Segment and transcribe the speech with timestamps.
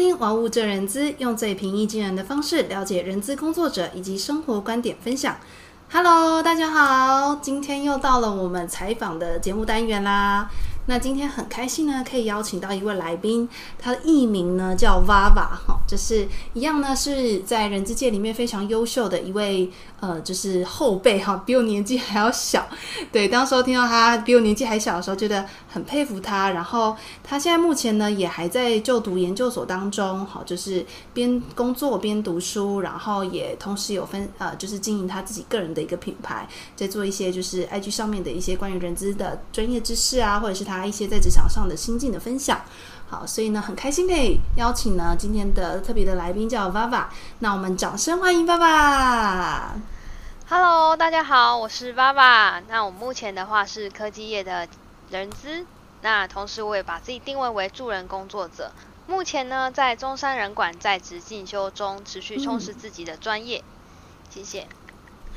[0.00, 5.36] 听《玩物正人资》，用最平易近人的方式了解人资工作者以及生活观点分享。
[5.92, 10.48] Hello，大家好，今天又到了我们采访的节目单元啦。
[10.90, 13.48] 那今天很开心呢，可以邀请到一位来宾，
[13.78, 22.66] 他的艺名呢叫 Vava 哈，就是一样呢是在人资界里面非常优秀的一位呃，就是后辈哈，比我年纪还要小。
[23.12, 26.50] 对，当时候听到他比我年纪还小的时候，觉得很佩服他。
[26.50, 30.84] 然后他现在目前呢也还在就读研究所当中，好，就是
[31.14, 40.79] 边工作边读书，然后也同时有分呃，就是经营他自己个人的一个品牌，在做一些就是 IG 上面的一些关于人资的专业知识啊，或者是他。
[40.84, 42.60] 一些在职场上的心境的分享，
[43.08, 47.06] 好，所以呢，很开心可以邀请呢今天的特别的来宾叫 Vava，
[47.40, 49.72] 那我们掌声欢迎 Vava。
[50.48, 52.62] Hello，大家好，我是 Vava。
[52.68, 54.66] 那我目前的话是科技业的
[55.10, 55.64] 人资，
[56.02, 58.72] 那同时我也把自己定位为助人工作者。
[59.06, 63.58] 目前呢，在中山人管在职进修中，持续充实自己的专业。
[63.58, 63.64] 嗯、
[64.30, 64.66] 谢谢。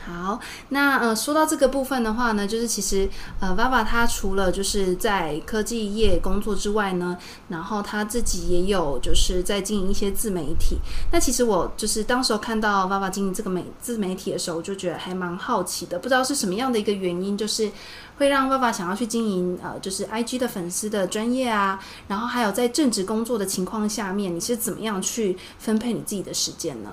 [0.06, 10.78] 好，那呃，说到这个部分的话呢，就是其实呃，Vava 他除了就是在科技业工作之外呢，然后他自己也有就是在经营一些自媒体。
[11.14, 17.72] 那其实我就是当时候看到 Vava 经营这个媒自媒体的时候，我就觉得还蛮好奇的，不知道是什么样的一个原因，就是
[18.18, 26.90] 会让 Vava 想要去经营呃，就是 IG 的粉丝的专业啊，然后还有在正职工作的情况下面，你是怎么样去分配你自己的时间呢？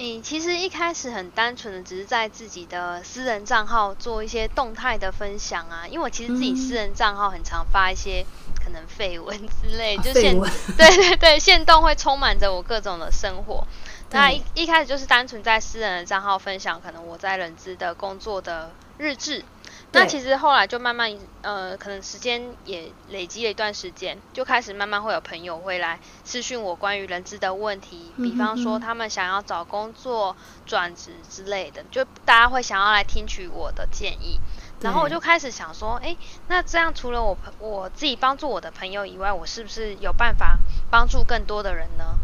[0.00, 5.86] 嗯，其实一开始很单纯的，只是在自己的私人账号做一些动态的分享啊。
[5.88, 8.24] 因为我其实自己私人账号很常发一些
[8.64, 10.40] 可能绯闻之类，就现
[10.76, 13.66] 对对对，现动会充满着我各种的生活。
[14.10, 19.44] 那一一开始就是单纯在私人的账号分享，可能我在人资的工作的日志。
[19.92, 21.10] 那其实后来就慢慢，
[21.42, 30.36] 呃，可能时间也累积了一段时间，就开始慢慢会有朋友会来私讯我关于人资的问题，比方说他们想要找工作、
[30.66, 34.38] 转职之类的，就大家会想要来听取我的建议。
[34.80, 40.58] 然后我就开始想说，诶，那这样除了我我自己帮助我的朋友以外，我是不是有办法
[40.90, 42.18] 帮助更多的人呢？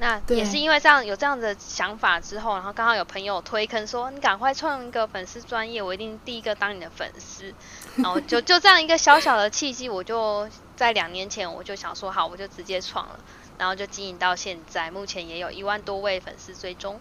[0.00, 7.52] 那也是因为这样有这样的想法之后，然后刚好有朋友推坑说，你赶快创一个粉丝专业，我一定第一个当你的粉丝。
[8.02, 13.20] 然后就就这样一个小小的契机，我就在两年前我就想说好，我就直接创了，
[13.58, 16.98] 然后就经营到现在，目前也有一万多位粉丝追踪。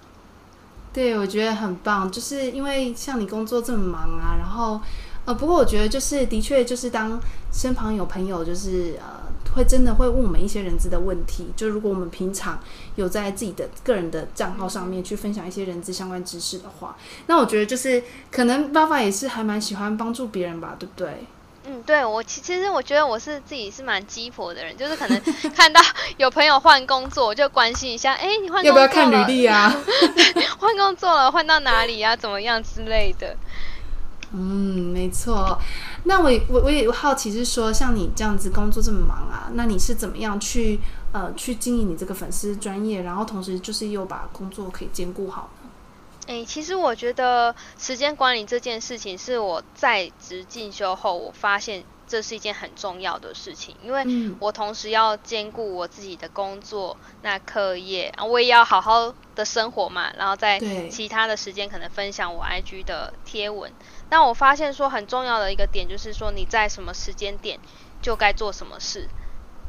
[0.91, 4.81] 对，我觉得很棒，就是因为像你工作这么忙啊，然后
[5.23, 7.17] 呃，不过我觉得就是的确就是当
[7.53, 9.18] 身旁有朋友就是呃。
[9.55, 12.59] 会真的会问我们一些人资的问题，就如果我们平常
[12.95, 16.95] 有在自己的个人的账号上面去分享一些人资相关知识的话，
[17.27, 21.25] 那我觉得就是可能 Vava 也是还蛮喜欢帮助别人吧，对不对？
[21.65, 25.21] 嗯，对，我其其实我觉得我是自己是蛮鸡婆的人，就是可能
[25.53, 25.79] 看到
[26.17, 28.67] 有朋友换工作，我就关心一下，哎，你换工作？
[28.69, 29.75] 要不要看履历啊？
[30.57, 32.15] 换工作了，换到哪里啊？
[32.15, 33.35] 怎么样之类的。
[34.31, 35.59] 嗯，没错。
[36.03, 40.79] 那我我我也好奇是说，像你这样子工作这么忙啊，那你是怎么样去
[41.11, 45.69] 呃去经营你这个粉丝专业，然后同时就是又把工作可以兼顾好呢？
[46.27, 54.03] 诶，其实我觉得时间管理这件事情是我在职进修后，我发现这是一件很重要的事情，因为
[54.39, 60.59] 我同时要兼顾我自己的工作，那课业啊，我也要好好的生活嘛，然后在
[60.89, 63.71] 其他的时间可能分享我 IG 的贴文。
[64.09, 67.59] 但我发现说很重要的一个点就是说你在什么时间点
[68.01, 69.07] 就该做什么事，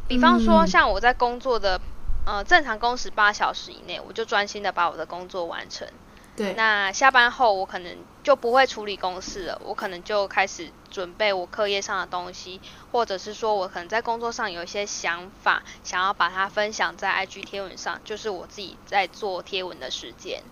[0.09, 1.79] 比方说像我在工作的
[2.25, 5.87] 呃正常工时八小时以内，我就专心的把我的工作完成。
[6.41, 6.55] 对。
[6.55, 12.61] 那下班后我可能就不会处理公事了，我可能就开始准备我课业上的东西，
[12.93, 20.43] 或者是说我可能在工作上有一些想法，想要把它分享在 IG 贴文上，就是我自己在做贴文的时间。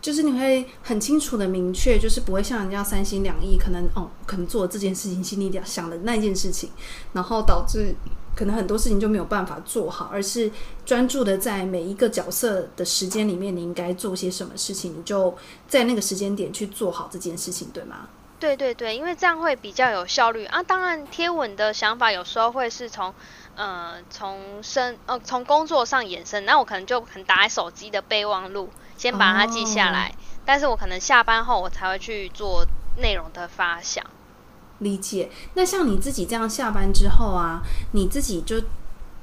[0.00, 6.70] 就是你会很清楚的明确，就是不会像人家三心两意，可能哦，可能做这件事情心里想的那件事情，
[7.12, 7.94] 然后导致
[8.36, 10.48] 可能很多事情就没有办法做好，而是
[10.84, 15.36] 专注的在每一个角色的时间里面，你应该做些什么事情，你就
[15.66, 18.08] 在那个时间点去做好这件事情，对吗？
[18.38, 20.62] 对对对，因为这样会比较有效率啊。
[20.62, 23.14] 当然，贴文的想法有时候会是从
[23.54, 28.68] 呃从生呃从工作上延伸，那我可能就可能打在手机的备忘录。
[28.98, 30.16] 先把它记下来，哦，
[30.46, 32.66] 但是我可能下班后我才会去做
[32.98, 34.04] 内容的发想。
[34.78, 35.30] 理解。
[35.54, 37.62] 那像你自己这样下班之后啊，
[37.92, 38.62] 你自己就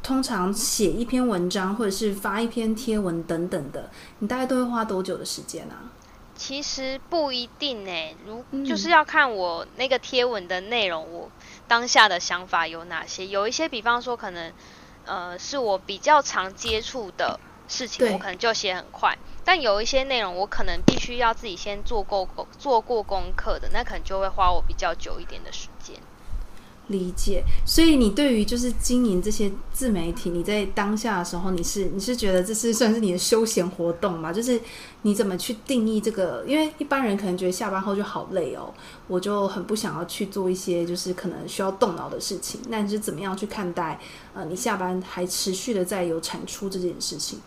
[0.02, 3.90] 通常写一篇文章或者是发一篇贴文等等的，
[4.20, 5.92] 你大概都会花多久的时间啊？
[6.36, 11.30] 其实不一定诶，如就是要看我那个贴文的内容，我
[11.68, 13.28] 当下的想法有哪些。
[13.28, 14.52] 有一些，比方说可能。
[15.06, 19.18] 呃是我比较常接触的事情，我可能就写很快。
[19.46, 25.96] 但有一些内容我可能必须要自己先做过做过功课的，那可能就会花我比较久一点的时间。
[26.88, 34.34] 理解，所以你对于就是经营这些自媒体，你在当下的时候，你是你是觉得这是算是你的休闲活动吗？
[34.34, 34.60] 就是
[35.04, 36.44] 你怎么去定义这个？
[36.46, 38.74] 因为一般人可能觉得下班后就好累哦，
[39.08, 42.60] 我就很不想要去做一些就是可能需要动脑的事情。
[42.68, 43.98] 那你是怎么样去看待
[44.34, 47.40] 呃，你下班还持续的在有产出这件事情？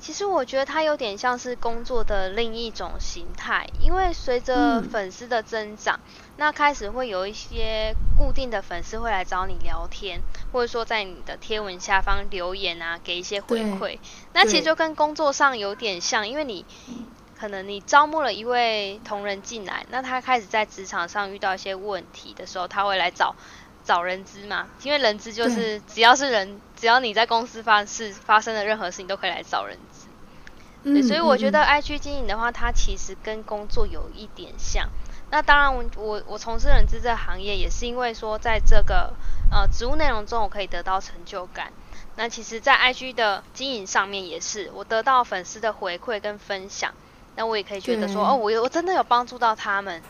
[0.00, 10.20] 其实我觉得它有点像是工作的另一种形态，因为随着粉丝的增长，嗯、那开始会有一些固定的粉丝会来找你聊天，
[10.52, 13.98] 或者说在你的贴文下方留言啊，给一些回馈。
[14.32, 16.64] 那其实就跟工作上有点像，因为你
[17.38, 23.34] 可能你招募了一位同仁进来，那他开始在职场上遇到一些问题的时候，他会来找。
[23.84, 29.87] 找人资嘛，因为人资就是只要是人，只要你在公司发事发生的任何事情都可以来找人资。
[30.84, 34.88] 嗯，对，所以我觉得 IG 经营的话，它其实跟工作有一点像。
[35.30, 39.12] 那当然我，我我从事人资这个行业，也是因为说在这个
[39.50, 41.72] 呃职务内容中，我可以得到成就感。
[42.16, 46.92] 那其实，在 IG 的经营上面也是，我得到粉丝的回馈跟分享，
[47.36, 50.02] 那我也可以觉得说，哦，我有我真的有帮助到他们。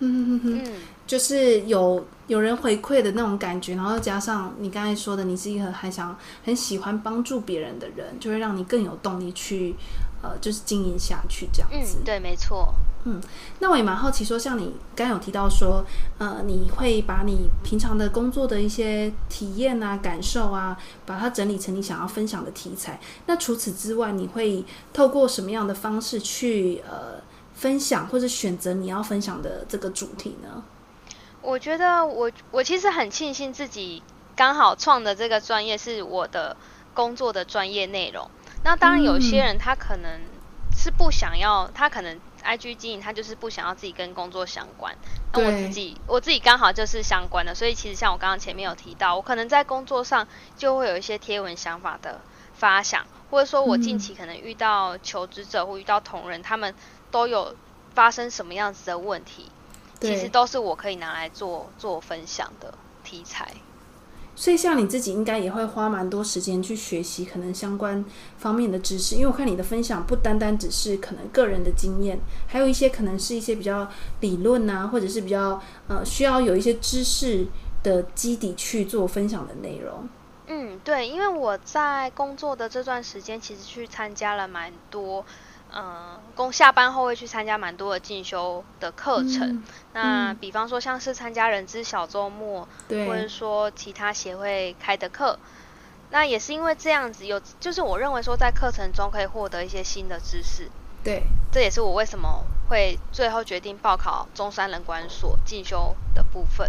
[0.00, 0.72] 嗯嗯嗯，
[1.06, 9.74] 就是有有人回馈的那种感觉，然后加上你刚才说的，你是一个很想很喜欢帮助别人的人，就会让你更有动力去
[10.22, 11.98] 呃，就是经营下去这样子。
[12.00, 12.74] 嗯，对，没错。
[13.04, 13.20] 嗯，
[13.60, 15.84] 那我也蛮好奇说，像你刚有提到说，
[16.18, 20.76] 呃，你会把你平常的工作的一些体验啊、感受啊，
[21.06, 23.00] 把它整理成你想要分享的题材。
[23.26, 27.20] 那除此之外，你会透过什么样的方式去呃？
[27.60, 30.64] 分享或者选择你要分享的这个主题呢？
[31.42, 34.02] 我觉得我我其实很庆幸自己
[34.34, 36.56] 刚好创的这个专业是我的
[36.94, 38.30] 工作的专业内容。
[38.64, 40.22] 那当然有些人他可能
[40.74, 44.96] 是不想要，嗯、他可能 IG 经营他就是不想要自己跟工作相关。
[45.34, 52.22] 那我自己我自己刚好就是相关的，所以其实像我刚刚前面有提到，我可能在工作上就会有一些贴文想法的
[52.54, 56.74] 发想，或者说我近期可能遇到求职者或遇到同仁他们。
[57.10, 57.54] 都有
[57.94, 59.50] 发生什么样子的问题，
[60.00, 62.72] 其实都是我可以拿来做做分享的
[63.02, 63.48] 题材。
[64.36, 68.02] 所以像你自己应该也会花蛮多时间去学习可能相关
[68.38, 73.86] 方面的知识，因为我看你的分享不单单只是可能个人的经验，还有一些可能是一些比较
[74.20, 77.46] 理论啊，或者是比较呃需要有一些知识
[77.82, 80.08] 的基底去做分享的内容。
[80.46, 85.26] 嗯，对，因为我在工作的这段时间，其实去参加了蛮多。
[85.74, 89.48] 嗯，工下班后会去参加蛮多的进修的课程。
[89.48, 95.38] 嗯、那比方说，像是参加人资小周末，对，或者说其他协会开的课。
[96.10, 100.68] 那也是因为这样子，有就是我认为说，在课程中可以获得一些新的知识。
[101.04, 101.22] 对，
[101.52, 106.68] 这也是我为什么会最后决定报考中山人管所进修的部分。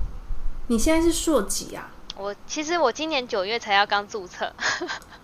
[0.67, 1.89] 你现在是硕几啊？
[2.15, 4.53] 我其实我今年九月才要刚注册。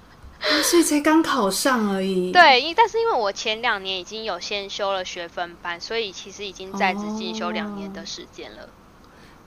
[0.63, 2.31] 所以才刚考上而已。
[2.31, 8.69] 对，因但是因为我前两年已经有先修了学分班，所以其实已经在职进修两年的时间了。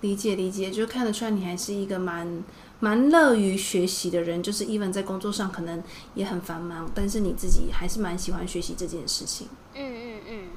[0.01, 2.43] 理解理解，就看得出来你还是一个蛮
[2.79, 4.43] 蛮乐于学习的人。
[4.43, 5.83] 就是 even 在工作上可能
[6.15, 9.49] 也很繁忙，但是你自己还是蛮喜欢学习这件事情。
[9.75, 10.49] 嗯嗯嗯，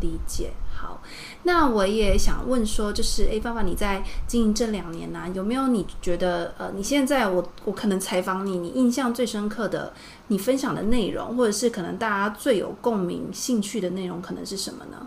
[0.00, 0.52] 理解。
[0.76, 1.00] 好，
[1.44, 9.94] 那我也想问说，就是哎，爸爸，你在经营这两年呢、啊，有没有你觉得呃，你现在我我可能采访你，你印象最深刻的，
[10.26, 15.06] 你分享的内容，或者是可能大家最有共鸣、兴趣的内容，可能是什么呢？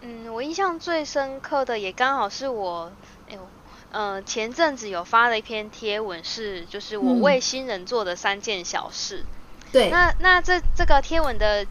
[0.00, 2.90] 嗯，我印象最深刻的，也刚好是我，
[3.28, 3.40] 哎呦，
[3.90, 9.24] 呃，前阵子有发了一篇贴文，是就是我为新人做的三件小事。
[9.24, 11.66] 嗯、对，那那这这个贴文的。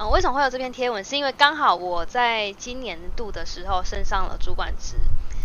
[0.00, 1.04] 嗯，为什么会有这篇贴文？
[1.04, 4.96] 是因为刚好我在今年度的时候升上了主管职。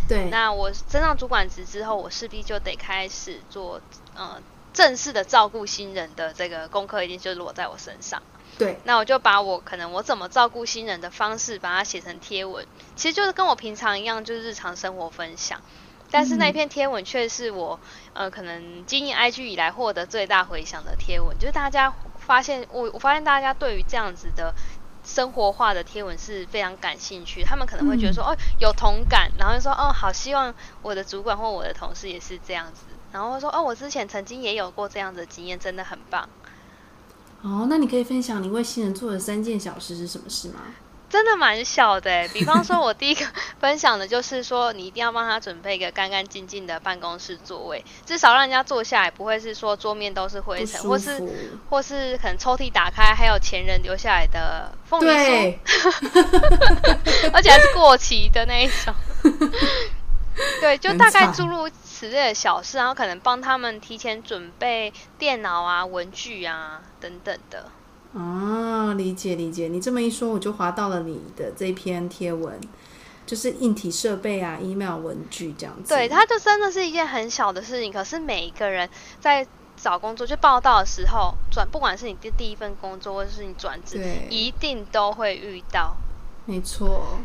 [0.08, 0.30] 对。
[0.30, 3.82] 那我升上主管职之后，我势必就得开始做
[4.16, 4.42] 呃
[4.74, 8.24] 正式的照顾新人的这个功课，一定就落在我身上。
[8.58, 8.80] 对。
[8.86, 15.60] 那我就把我可能我怎么照顾新人的方式，把它写成贴文，其实就是跟我平常一样，就是日常生活分享。
[16.10, 17.78] 但是那篇贴文却是我
[18.14, 21.94] 呃可能经营 IG 以来获得最大回响的贴文，就是大家。
[22.26, 24.54] 发现我，我发现大家对于这样子的
[25.04, 27.44] 生活化的贴文是非常感兴趣。
[27.44, 32.86] 他们可能会觉得说，哦，有同感，然后就说，哦，好希望我的主管或我的同事也是这样子。
[33.12, 36.28] 然后说，哦，我之前曾经也有过这样的经验，真的很棒。
[37.42, 40.62] 哦，那你可以分享你为新人做的三件小事是什么事吗？
[41.16, 42.28] 真的蛮小的。
[42.34, 43.26] 比方说，我第一个
[43.58, 51.24] 分享的就是说，你一定要帮他准备一个干干净净的办公室座位， 至少让人家坐下来不会是说桌面都是灰尘，或是
[51.70, 55.60] 或是可能抽屉打开还有前人留下来的凤梨酥，对
[57.32, 58.94] 而且还是过期的那一种。
[60.60, 67.72] 对，就大概诸如此类的小事，然后可能帮他们提前准备电脑啊、文具啊等等的。
[68.16, 69.68] 啊，理解理解。
[69.68, 72.60] 你这么一说，我就滑到了你的这篇贴文，
[73.26, 75.94] 就是硬体设备啊、email 文具这样子。
[75.94, 79.46] 对，它就真的是一件很小的事情，可是每一个人在
[79.76, 85.98] 找工作就报道的时候转，不管是你的第一份工作，或者是你转职，对一定都会遇到。
[86.46, 87.20] 没错。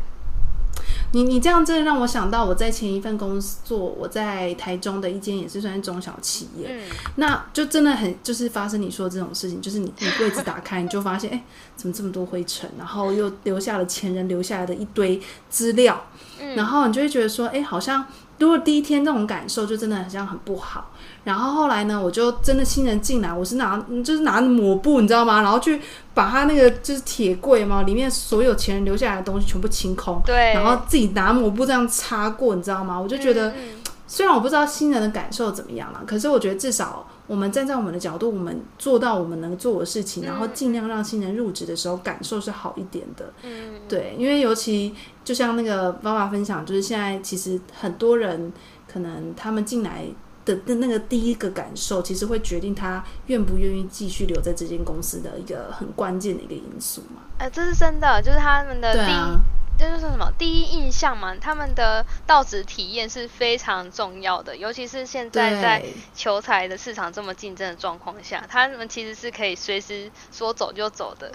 [1.13, 6.81] 你你这样真的让我想到我在前一份工作，我在台中的一间也是算是中小企业，嗯、
[7.15, 11.43] 那就真的很就是发生你说这种事情，就是你你柜子打开，你就发现哎、欸，
[11.75, 16.05] 怎么这么多灰尘，然后又留下了前人留下来的一堆资料，
[16.39, 18.05] 嗯、然后你就会觉得说，哎、欸，好像
[18.45, 20.91] 如果第一天那种感受就真的很像很不好。
[21.23, 25.43] 然后后来呢，我就真的新人进来，我是拿就是拿抹布，你知道吗？
[25.43, 25.79] 然后去
[26.15, 32.99] 把他那个就是铁柜嘛，里面所有前人留下来的东西全部清空，对，然后自己拿抹布这样擦过，你知道吗？
[32.99, 43.31] 我就觉得，嗯嗯，虽然我不知道新人的感受怎么样了，可是我觉得至少我们站在我们的角度，我们做到我们能做的事情，然后尽量让新人入职的时候感受是好一点的。
[43.43, 48.51] 嗯，对，因为尤其就像那个爸爸分享，就是现在其实很多人
[48.85, 50.05] 可能他们进来。
[50.43, 57.21] 的的那个第一个感受，其实会决定他愿不愿意继续留在这间公司的一个很关键的一个因素嘛。
[57.37, 59.39] 哎、呃，这是真的，就是他们的第一，啊、
[59.77, 71.31] 就是说什么第一印象嘛，他们的到职体验是非常重要的，尤其是现在在求财的市场这么竞争的状况下，他们其实是可以随时说走就走的。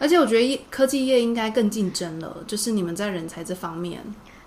[0.00, 4.02] 而且我觉得科技业应该更竞争了，就是你们在人才这方面。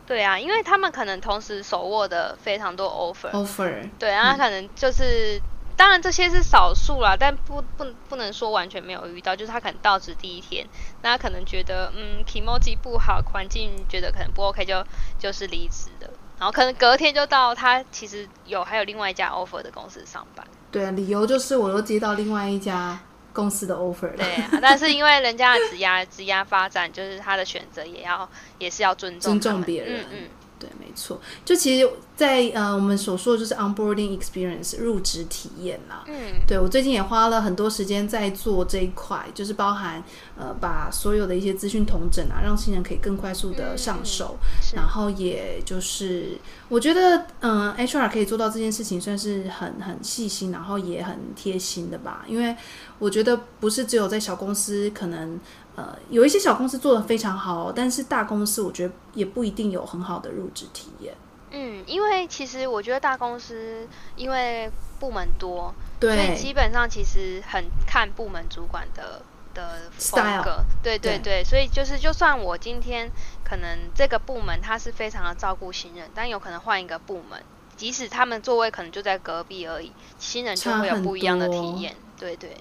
[0.06, 3.32] 对啊，因为他们可能同时手握的非常多 offer。
[3.32, 3.90] offer。
[3.98, 5.42] 对啊，他可能就是，嗯、
[5.78, 9.34] 当然这些是少数啦，但不不不能说完全没有遇到。
[9.34, 10.68] 就是他可能到职第一天，
[11.04, 14.84] 那他可能觉得嗯，kimoji 不好，环境觉得可能不 OK，就
[15.18, 16.10] 就是离职的。
[16.40, 20.46] 然后可能隔天就到他其实有还有另外一家 offer 的公司上班。
[20.72, 23.00] 对啊，理由就是我又接到另外一家。
[23.34, 31.20] 公司的 offer 对啊， 但是因为人家的职涯职涯发展，就是他的选择也要也是要尊重尊重别人，嗯，嗯对，没错。
[31.46, 36.16] 就其实在，在呃我们所说的就是 onboarding experience 入职体验啦，嗯，
[36.48, 40.04] 对我最近也花了很多时间在做这一块，就是包含
[40.38, 46.38] 呃把所有的一些资讯统整啊，让新人可以更快速的上手，嗯、然后也就是
[46.70, 52.56] 我觉得嗯、呃、HR 可以做到这件事情，算是很很细心，然后也很贴心的吧，因为。
[53.00, 55.40] 我觉得不是只有在小公司，可能
[55.78, 61.16] 呃有一些小公司做的非常好，但是大公司我觉得也不一定有很好的入职体验。
[61.52, 64.70] 嗯，因为其实我觉得大公司因为
[65.00, 69.22] 部门多，对，所以基本上其实很看部门主管的
[69.54, 70.66] 的风格。
[70.84, 73.10] 对对，对所以就是就算我今天
[73.46, 77.42] 可能这个部门他是非常的照顾新人，但有可能换一个部门，
[77.78, 81.96] 即使他们座位可能就在隔壁而已，新人就会有不一样的体验。
[82.20, 82.58] 对对。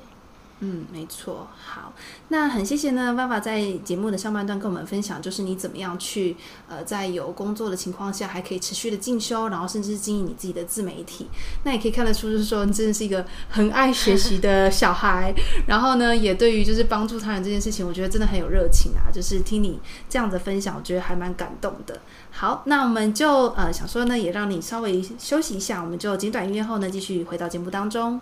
[0.61, 1.49] 嗯，没错。
[1.55, 1.93] 好，
[2.29, 6.35] 那很谢谢呢，爸爸在节目的上半段跟我们分享，就是你怎么样去
[6.67, 11.27] 呃，在有工作的情况下，还可以持续的进修，然后甚至是经营你自己的自媒体。
[11.65, 15.35] 那也可以看得出，就是说你真的是一个很爱学习的小孩。
[15.67, 19.13] 然后呢，也对于就是帮助他人这件事情，我觉得真的很有热情啊。
[19.13, 22.01] 就是听你这样的分享，我觉得还蛮感动的。
[22.31, 28.19] 好，那我们就呃想说呢，也让你稍微休息一下，我们就简短音乐后呢，继续回到节目当中。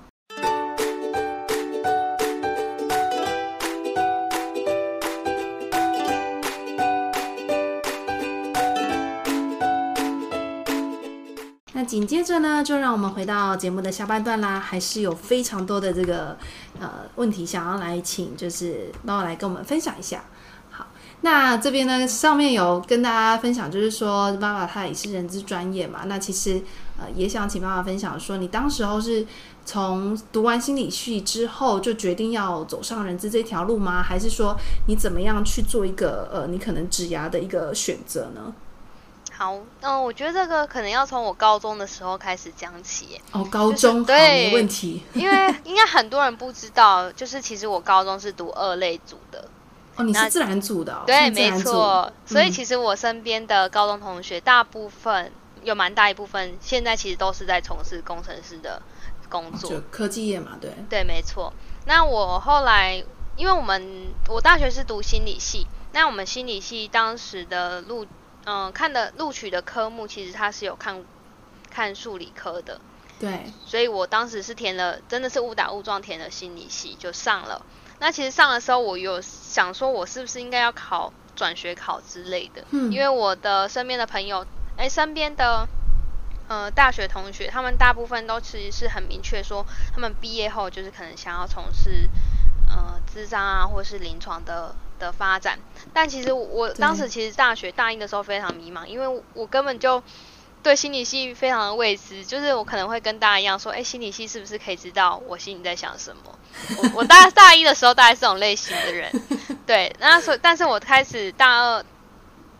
[11.94, 16.36] 紧接着呢，就让我们回到节目的下半段啦，还是有非常多的这个
[16.80, 20.24] 呃问题想要来请，就是爸爸来跟我们分享一下。
[20.72, 20.88] 好，
[21.20, 26.60] 那这边呢，上面有跟大家分享，就是说爸爸他也是人资专业嘛，那其实
[26.98, 29.24] 呃也想请爸爸分享说，你当时候是
[29.64, 34.02] 从读完心理系之后就决定要走上人资这条路吗？
[34.02, 34.56] 还是说
[34.88, 38.52] 你怎么样去做一个呃你可能职涯的一个选择呢？
[39.36, 43.20] 好，嗯，我觉得这个可能要从我高中的时候开始讲起。
[43.32, 45.02] 哦，高中，就是、对，没问题。
[45.12, 49.48] 因为应该很多人不知道，就是其实我高中是读二类组的。
[49.96, 51.02] 哦，你是自然组的、哦？
[51.06, 52.12] 对，没错。
[52.24, 55.32] 所以其实我身边的高中同学，大部分、嗯、
[55.64, 58.80] 有蛮大一部分，现在其实都是在从事工程师的
[59.28, 60.72] 工作，就科技业嘛，对。
[60.88, 61.52] 对，没错。
[61.86, 63.04] 那我后来，
[63.36, 65.66] 因为我们我大学是读心理系。
[65.92, 68.04] 那我们心理系当时的录，
[68.44, 71.04] 嗯、呃，看的录取的科目，其实它是有看
[71.70, 72.80] 看数理科的。
[73.18, 73.52] 对。
[73.64, 77.64] 所以我当时是填了，真的是误打误撞填了心理系就上了。
[78.00, 82.64] 那其实上的时候，我有想说，我是不是应该要考转学考之类的？
[82.70, 82.92] 嗯。
[82.92, 84.44] 因为我的身边的朋友，
[84.76, 85.66] 哎，身边的
[86.48, 92.10] 呃大学同学，他们大部分都其实是很明确说，他们毕业后就是可能想要从事
[92.68, 95.58] 呃智商啊，或是临床的的发展。
[95.92, 100.02] 但其实我当时其实大学大一的时候非常迷茫，因为我根本就。
[100.64, 106.38] 对心理系非常的未知，就是我可能会跟大家一样说，哎，心理系是不是可以知道我心里在想什么？
[106.78, 109.12] 我我大大一的时候大概是这种类型的人，
[109.66, 111.84] 对，那所但是我开始大二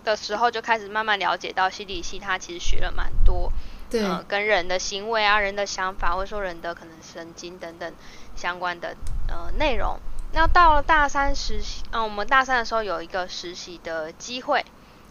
[0.05, 3.51] 的时候就开始慢慢了解到心理系，它其实学了蛮多，
[3.89, 7.91] 对、呃，跟人的行为啊、人的想法，或者说人的可能神经等等
[8.37, 8.95] 相关的
[9.29, 9.99] 呃内容。
[10.35, 14.65] 那到了大三实习，嗯、呃，我们大三的时候有一个实习的机会。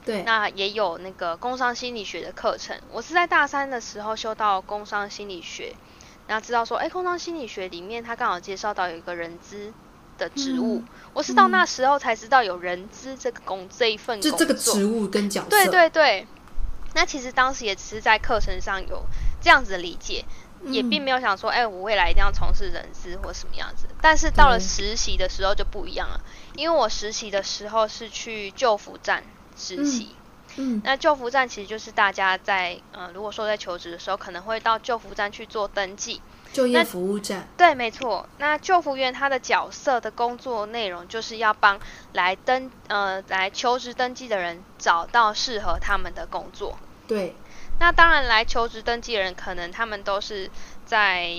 [0.06, 2.78] 对，那也有那个工商心理学的课程。
[2.92, 5.74] 我是在大三的时候修到工商心理学，
[6.28, 9.72] 然后知道说，哎，工商心理学里面他刚好介绍到有一个人资
[10.18, 10.80] 的职务。
[10.80, 15.50] 嗯、我是到那时候才知道有人资这个工这一份工作，就这个职务跟角色。
[15.50, 16.28] 对对对。
[16.96, 19.04] 那其实当时也只是在课程上有
[19.42, 23.88] 这样子的理解，嗯、也并没有想说，哎，我未来一定要从事人事或什么样子。
[24.02, 26.22] 但是到了实习的时候就不一样了，
[26.56, 29.24] 因为我实习的时候是去救服站。
[29.56, 30.16] 实习，
[30.56, 36.20] 嗯，嗯，那救服站其实就是大家在，呃，如果说在求职的时候，可能会到救服站去做登记，
[36.52, 38.28] 就业服务站，对，没错。
[38.40, 41.80] 那救服员他的角色的工作内容，就是要帮
[42.14, 46.80] 来登，呃，来求职登记的人找到适合他们的工作。
[47.08, 47.36] 对，
[47.84, 50.50] 那当然来求职登记的人，可能他们都是
[50.86, 51.36] 在，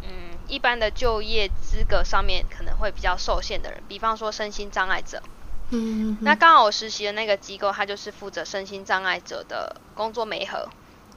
[0.00, 5.20] 嗯，一般的就业资格上面可能会比较受限的人，比方说身心障碍者。
[5.70, 10.68] 嗯，那刚好我实习的那个机构，它就是负责身心障碍者的工作媒合。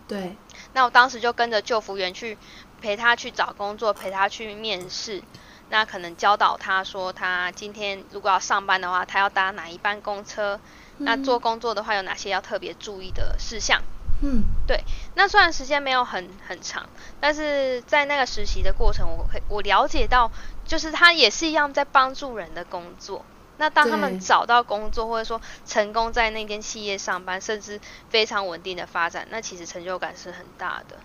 [0.07, 0.35] 对。
[0.73, 2.35] 那我当时就跟着救服员去
[2.81, 5.21] 陪他去找工作，陪他去面试。
[5.69, 10.59] 那可能教导他说，他今天如果要上班的话，他要搭哪一班公车？
[10.97, 13.83] 嗯、那做工作的话，有哪些要特别注意的事项？
[14.21, 14.83] 嗯，对。
[15.15, 16.87] 那虽然时间没有很很长，
[17.19, 20.31] 但是在那个实习的过程，我可我了解到，
[20.65, 23.25] 就是他也是一样在帮助人的工作。
[23.57, 27.79] 那当他们找到工作，或者说成功在那间企业上班，甚至
[28.09, 30.95] 非常稳定的发展，那其实成就感是很大的。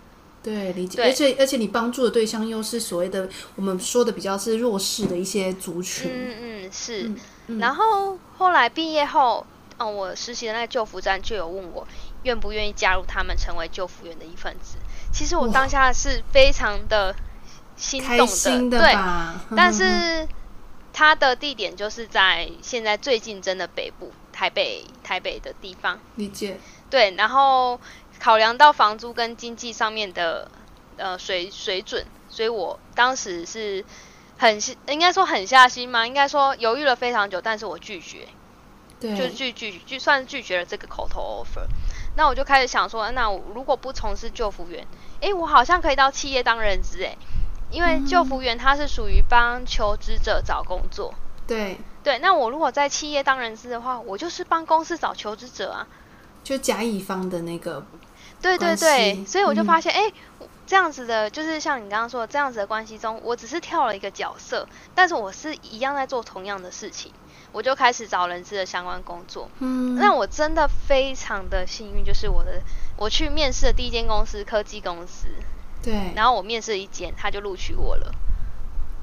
[0.41, 1.03] 对，理解。
[1.03, 6.09] 而且而且你帮助的对象又是所谓的我们说的比较是弱势的一些族群。
[6.13, 7.11] 嗯嗯，是。
[7.59, 9.45] 然后后来毕业后，
[9.79, 11.85] 嗯，我实习的那个救服站就有问我
[12.25, 14.77] 愿不愿意加入他们，成为救服员的一份子。
[15.13, 17.15] 其实我当下是非常的
[17.77, 18.79] 心动的，的？
[18.81, 18.95] 对，
[19.57, 20.29] 但是。
[20.97, 25.99] 它的地点就是在现在最竞争的北部，台北台北的地方。
[26.15, 26.57] 理解。
[26.89, 27.81] 对，然后
[28.21, 30.49] 考量到房租跟经济上面的
[30.97, 33.85] 呃水水准，所以我当时是
[34.39, 34.57] 很
[34.87, 38.29] 应该说狠下心嘛，应该说犹豫了非常久，但是我拒绝，
[39.01, 41.67] 对，就拒拒就算拒绝了这个口头 offer。
[42.17, 44.87] 那我就开始想说，那我如果不从事救服员，
[45.21, 47.17] 诶，我好像可以到企业当人资诶。
[47.71, 51.13] 因为救服员他是属于帮求职者找工作，
[51.45, 52.21] 对对。
[52.21, 55.89] 那我如果在企业当人资的话，我就是帮公司找求职者啊，
[56.45, 57.85] 就甲乙方的那个。
[58.41, 60.03] 对对对，所以我就发现，哎、
[60.39, 67.11] 嗯，这样子的，就是像你刚刚说的这样子的关系中，我只是跳了一个角色，但是我是一样在做同样的事情，
[67.55, 69.49] 我就开始找人资的相关工作。
[69.61, 72.61] 嗯，那我真的非常的幸运，就是我的
[72.97, 75.29] 我去面试的第一间公司科技公司。
[75.83, 78.13] 对，然后我面试一间，他就录取我了。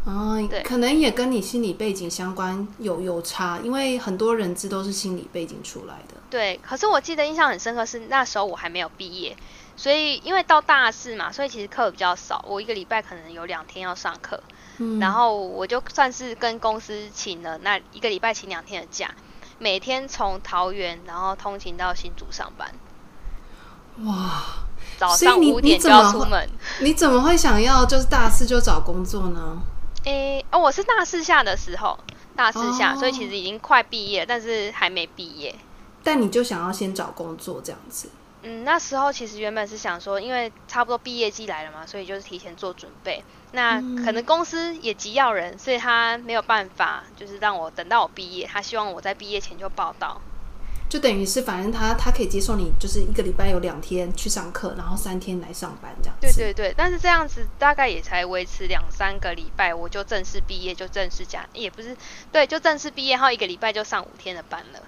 [0.04, 6.16] 哦，对，可能也跟你心理背景相关有有差，因为很多人资都是心理背景出来的。
[6.30, 9.38] 对，可是我记得印象很深刻是那时候我还没有毕业，
[9.82, 14.39] 所以因为到大四嘛，所以其实课比较少，我一个礼拜可能有两天要上课。
[14.78, 19.10] 嗯，然后我就算是跟公司请了那一个礼拜请两天的假，
[19.58, 22.72] 每天从桃园然后通勤到新竹上班。
[24.06, 24.44] 哇。
[25.00, 26.48] 早上五点就要出门，
[26.82, 29.60] 你怎么会想要就是大四就找工作呢？
[30.04, 31.98] 诶、欸，哦，我是大四下的时候，
[32.36, 35.56] 大四下，哦、所以其实已经快毕业，但是还没毕业。
[36.04, 38.10] 但你就想要先找工作这样子？
[38.43, 43.23] 嗯，那时候其实原本是想说，因为差不多毕业季来了嘛，所以就是提前做准备。
[43.51, 50.21] 那可能公司也急要人，所以他没有办法，就是让我等到我毕业，他希望我在毕业前就报到。
[50.89, 56.21] 就等于是反正他他可以接受你，就是一个礼拜有两天去上课，然后三天来上班这样子。
[56.21, 61.95] 对对对，但是这样子大概也才维持两三个礼拜，我就正式毕业，就正式讲，也不是
[62.32, 64.80] 对，就正式毕业后一个礼拜就上五天的班了。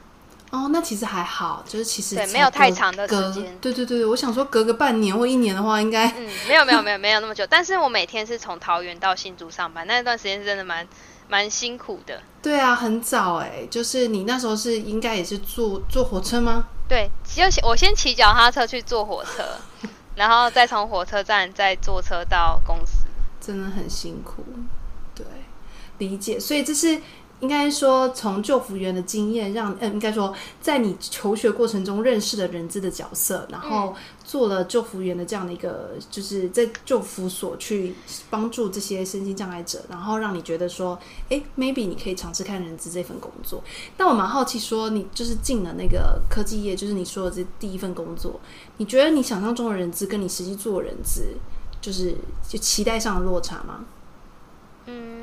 [0.53, 3.57] 哦，那其实还好，就是其实对，没有太长的时间。
[3.59, 7.43] 对对对，我想说隔个半年或一年的话，应该嗯，没有没有没有没有那么久。
[7.49, 10.87] 但是我每天是从桃园到新竹上班，那段时间是真的蛮
[11.27, 12.21] 蛮辛苦的。
[12.43, 16.65] 对啊，很早哎，就是你那时候是应该也是坐坐火车吗？
[16.87, 19.43] 对，就我先骑脚踏车去坐火车，
[20.13, 23.07] 然后再从火车站再坐车到公司，
[23.41, 24.45] 真的很辛苦。
[25.15, 25.25] 对，
[25.97, 26.39] 理解。
[26.39, 27.01] 所以这是。
[27.43, 37.95] 应该说，从救服员的经验，让嗯，应该说，在你求学过程中认识了人资的角色，然后做了救服员的这样的一个，就是在救服所去
[38.29, 40.97] 帮助这些身心障碍者，然后让你觉得说，
[41.29, 43.61] 哎，maybe 你可以尝试看人资这份工作。
[43.97, 48.39] 但我蛮好奇，说你就是进了那个科技业，就是你说的这第一份工作，
[48.77, 51.35] 你觉得你想象中的人资跟你实际做人资，
[51.81, 52.15] 就是
[52.47, 53.83] 就期待上的落差吗？
[54.85, 55.22] 嗯。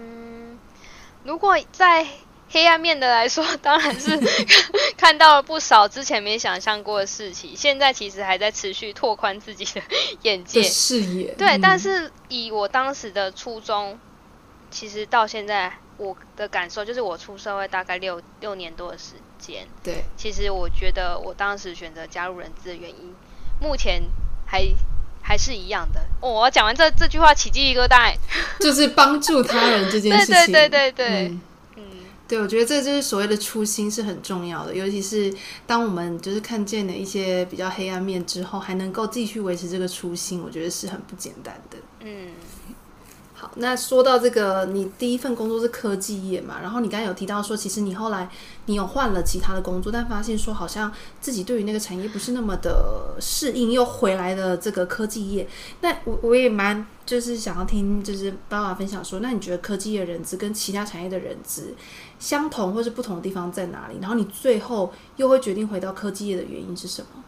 [1.24, 2.06] 如果在
[2.52, 4.18] 黑暗面的来说，当然是
[4.98, 7.56] 看到了不少之前没想象过的事情。
[7.56, 9.80] 现在其实还在持续拓宽自己的
[10.22, 11.33] 眼界、视野。
[11.35, 13.98] 对，嗯、但是以我当时的初衷，
[14.70, 19.68] 其实到现在我的感受就是，我出社会大概六六年多的时间。
[19.85, 23.14] 对，其实我觉得我当时选择加入人资的原因，
[23.61, 24.02] 目前
[24.44, 24.61] 还
[25.20, 26.00] 还是一样的。
[26.20, 28.14] 哦、我讲完这这句话，起鸡皮疙瘩，
[28.61, 30.35] 就是帮助他人这件事情。
[30.52, 31.28] 对对对对对。
[31.28, 31.40] 嗯
[32.30, 35.35] 对，我觉得这就是所谓的初心是很重要的，尤其是
[35.66, 41.76] 当我们就是看见了一些比较黑暗面之后，还能够继续维持这个初心，我觉得是很不简单的。
[42.04, 42.28] 嗯。
[43.40, 46.59] 好，那说到这个，你第一份工作是科技业嘛？
[46.61, 48.29] 然后你刚才有提到说，其实你后来
[48.66, 55.48] 你有换了其他的工作，但发现说好像自己对于那个产业不是那么的适应，又回来了这个科技业。
[55.81, 61.74] 那我我也蛮就是想要听，就是爸爸分享说，那你觉得科技业人资跟其他产业的人资
[62.18, 63.96] 相同或是不同的地方在哪里？
[64.03, 67.24] 然后你最后又会决定回到科技业的原因是什么？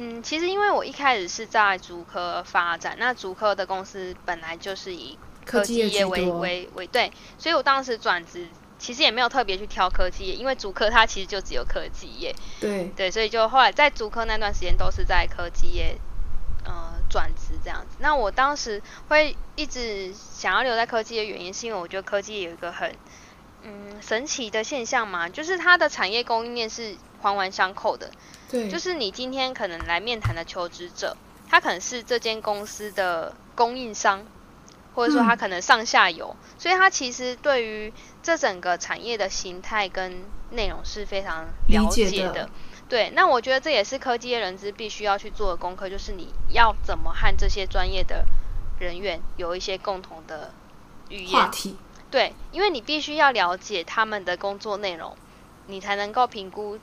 [0.00, 8.46] 嗯，其实因为我一开始是在竹科发展，那竹科的公司本来就是以科技业为为为对，所以我当时转职
[8.78, 15.98] 其实也没有特别去挑科技业，因为竹科它其实就只有科技业，对对，所以就后来在竹科那段时间都是在科技业
[16.64, 17.96] 呃转职这样子。
[17.98, 22.94] 那我当时会一直想要留在科技业，原因是因为我觉得科技业有一个很
[23.64, 28.08] 嗯神奇的现象嘛，就是它的产业供应链是环环相扣的。
[28.50, 31.16] 对，就是你今天可能来面谈的求职者，
[31.48, 34.24] 他可能是这间公司的供应商，
[34.94, 42.48] 或者说他可能上下游，嗯、所以他其实对于这整个产业的形态跟内容是非常了解的。
[42.88, 48.24] 对，那我觉得这也是科技业人资必须要去做的功课，就是你要怎么和这些专业的
[48.78, 50.54] 人员有一些共同的
[51.10, 51.76] 语言话题。
[52.10, 55.14] 对，因为你必须要了解他们的工作内容，
[55.66, 56.78] 你才能够评估。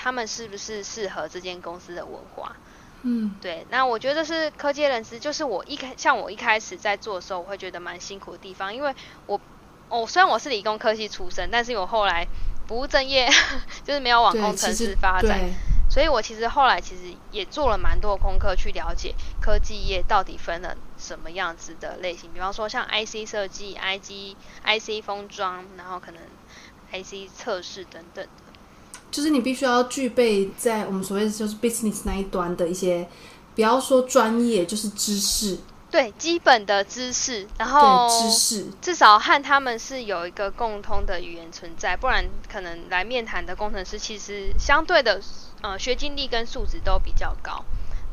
[0.00, 2.56] 他们是不是适合这间公司的文化？
[3.02, 3.66] 嗯，对。
[3.68, 8.94] 那我觉得是科技人士，就是我一开像我一开始在做的时候，我会觉得蛮辛苦的地方，因为
[9.26, 9.40] 我
[9.88, 12.28] 哦，虽然我是理工科系出身，但是我后来
[12.66, 13.28] 不务正业，
[13.82, 15.40] 就是没有往工程师发展，
[15.90, 26.22] 所以我其实后来其实也做了蛮多的功课，去了解科技业到底分了什么样子的类型，比方说像 IC 设计、IG、IC 封装，然后可能
[26.92, 28.26] IC 测试等等。
[29.10, 33.08] 就是你必须要具备在我们所谓的就是 business 那一端的一些，
[33.54, 35.58] 不要说专业，就是知识，
[35.90, 38.66] 对，基本的知识，然后知识。
[38.82, 45.20] 至少和他们是有一个共通的语言存在，不然可能来面谈的工程师其实相对的，
[45.62, 47.64] 呃，学经历跟素质都比较高，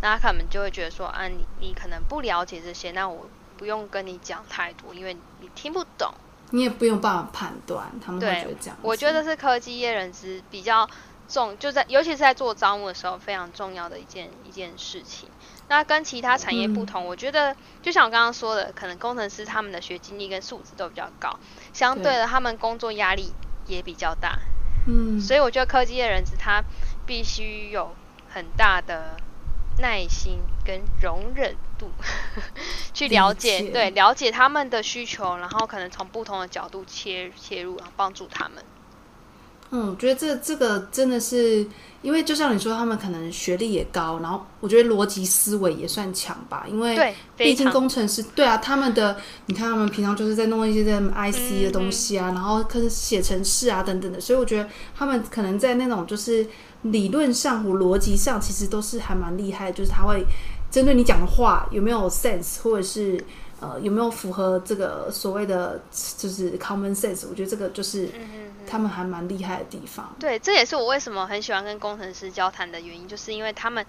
[0.01, 3.27] 那他们就会觉得说，啊，你你可能不了解这些，那我
[3.57, 6.13] 不用跟你讲太多，因为你听不懂。
[6.51, 8.77] 你也不用办法判断，他们会觉得这样。
[8.81, 10.87] 我觉得是科技业人资比较
[11.27, 15.29] 重，就在尤其是在做招募的时候非常重要的一件一件事情。
[15.67, 21.39] 那跟其他产业不同，嗯、我觉得就像我刚刚说的，可能工程师他们的学经历跟素质都比较高，
[21.73, 23.33] 相对的他们工作压力
[23.65, 24.37] 也比较大。
[24.87, 26.63] 嗯，所以我觉得科技业人资他
[27.07, 27.95] 必须有
[28.29, 29.17] 很大的
[29.79, 31.87] 耐心跟容忍度，
[32.93, 38.63] 去了解，对，了解他们的需求，然后可能从不同的角度切切入，然后帮助他们。
[39.71, 41.67] 嗯，我觉得这这个真的是，
[42.03, 46.65] 因为就像你说，他们可能学历也高，然后我觉得逻辑思维也算强吧。
[46.69, 56.47] 因为毕竟工程师，对啊，他们的你看，他们平常就是在弄一些这 IC 的东西啊，嗯嗯然后可是写程式啊等等的，所以我觉得他们可能在那种就是
[56.83, 59.73] 理论上或逻辑上，其实都是还蛮厉害的。
[59.75, 60.23] 就是他会
[60.75, 63.23] 针对你讲的话有没有 sense，或者是。
[63.61, 65.81] 呃，有没有符合这个所谓的
[66.17, 67.25] 就是 common sense？
[67.29, 68.09] 我觉得这个就是
[68.67, 70.13] 他们还蛮厉害的地方。
[70.19, 73.83] 对，这也是我为什么很喜欢跟工程师交谈的原因，就是因为他们，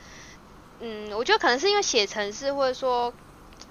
[0.79, 3.13] 嗯，我觉得可能是因为写程式，或者说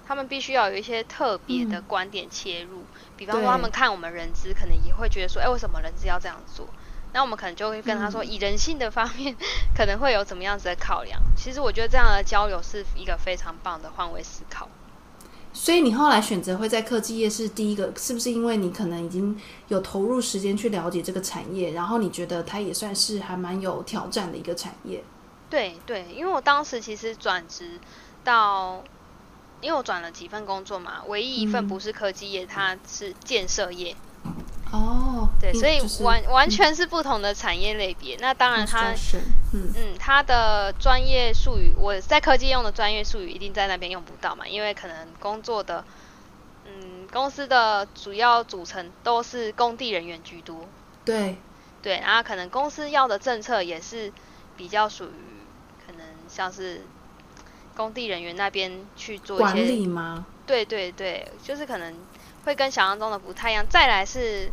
[0.06, 2.80] 他们必须要有一些特别的观点切入。
[2.80, 6.68] 嗯、比方说，他们看我们人资，可能也会觉得说，哎，为什么人资要这样做？
[7.16, 9.34] 那我们可能就会跟他说，以人性的方面，
[9.74, 11.18] 可能会有怎么样子的考量。
[11.34, 14.68] 其实我觉得这样的交流是一个非常棒的换位思考。
[15.50, 19.34] 所以你后来选择会在科技业是第一个，是不是因为你可能已经
[19.68, 25.02] 有投入时间去了解这个产业，然后你觉得它也算是还蛮有挑战的一个产业？
[25.48, 27.80] 对对，因为我当时其实转职
[28.24, 28.84] 到，
[29.62, 33.96] 因为我转了几份工作嘛，唯一一份不是科技业，嗯、它是建设业。
[34.70, 38.16] 哦，对，所以完、就是、完全是不同的产业类别。
[38.16, 38.92] 嗯、那当然它，
[39.52, 45.84] 嗯嗯，它的专业术语，我在科技用的专业术语一定在那边用不到嘛，因为可能工作的，
[46.64, 50.66] 嗯，公司的主要组成都是工地人员居多。
[51.04, 51.36] 对，
[51.82, 54.12] 对，然后可能公司要的政策也是
[54.56, 55.44] 比较属于
[55.86, 56.82] 可能像是
[57.76, 60.26] 工地人员那边去做一些管理吗？
[60.46, 61.94] 对对对，就是可能。
[62.46, 63.66] 会跟想象中的不太一样。
[63.68, 64.48] 再来是，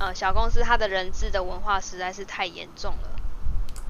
[0.00, 3.08] 呃，小公司它的人资的文化实在是太严重了。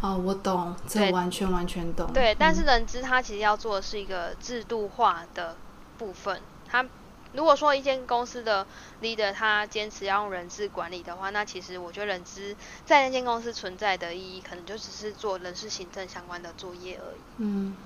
[0.00, 2.12] 哦，我懂，这完全完全懂。
[2.12, 5.56] 对，嗯、但是人资它其实要做的是一个制度化的
[5.96, 6.42] 部分。
[6.68, 6.84] 它
[7.32, 8.66] 如果说一间公司的
[9.00, 17.20] leader 他坚持要用人资管理的话，那其实我觉得人资在那间公司存在的意义，可能就只是做人事行政相关的作业而已。
[17.36, 17.76] 嗯。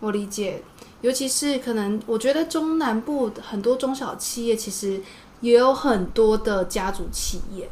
[0.00, 0.62] 我理解，
[1.00, 5.02] 尤其是可能，我觉得中南部很多中小企业其实
[5.40, 7.68] 也有很多的家族企业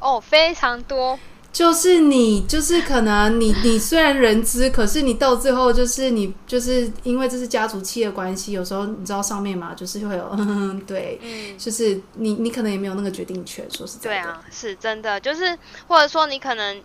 [0.00, 1.18] 哦，非常多。
[1.52, 14.10] 就是你，就是可能你，你虽然人资，可是你到最后就是你，就是因为这是家族企业关系，有时候你知道上面嘛，就是会有呵呵 对，嗯，就是你，你可能也没有那个决定权，说实在的。
[14.10, 16.82] 对啊，是真的，就是或者说你可能。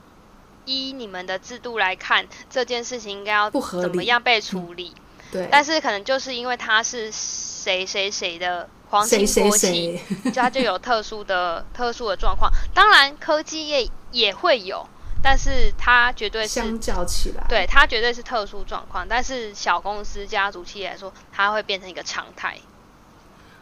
[0.65, 4.93] 依你们的制度来看，这件事情应该要不合怎么样被处理？
[4.95, 9.99] 嗯、对，但是可能就是因为他是谁谁谁的皇亲国戚，
[10.31, 12.51] 就他就有特殊的特殊的状况。
[12.73, 14.85] 当然，科技业也会有，
[15.23, 19.07] 但是它绝对是相较起来，对它绝对是特殊状况。
[19.07, 22.57] 但是小公司家族企业来说，它会变成一个常态。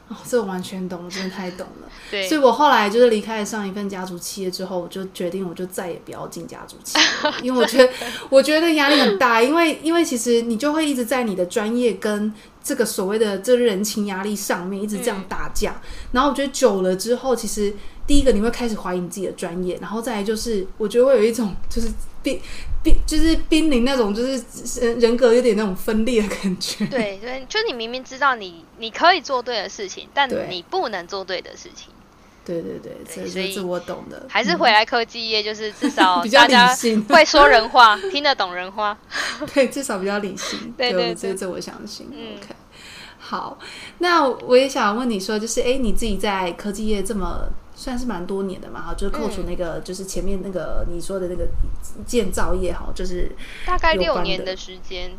[0.10, 1.88] 哦，这我完全懂，我真的太懂了。
[2.10, 7.93] 对，所以我后来就是离开了上一份家族企业之后，我就决定，我就再也不要进家族企业，因为我觉得，
[8.30, 17.72] 我觉得压力很大，因为，因为其实你就会一直在你的专业跟这个所谓的这人情压力上面一直这样打架，嗯、然后我觉得久了之后，其实
[18.08, 21.88] 第一个你会开始怀疑你自己的专业，然后再来就是，我觉得会有一种就是
[22.24, 22.39] 变。
[22.82, 26.86] 濒就是濒临那种，就是人格有点那种分裂的感觉。
[26.86, 31.92] 对对，就你明明知道你你可以做对的事情，但你不能做对的事情。
[32.46, 34.26] 对对对，对所以这我懂的。
[34.30, 36.74] 还是回来科技业，就是至少 大家
[37.10, 38.98] 会说人话，听得懂人话。
[39.54, 40.74] 对，至少比较理性。
[40.78, 42.10] 对对，这这我相信。
[42.12, 42.56] 嗯、OK，
[43.20, 43.60] 好，
[44.00, 47.50] 那我也想问你说，就是哎，你自己在科技业这么。
[47.80, 51.48] 算是蛮多年的嘛，哈，就是扣除那个，嗯、就是前面那个你说的那个
[52.06, 53.32] 建造业，哈，就是
[53.65, 55.12] 大概六年的时间。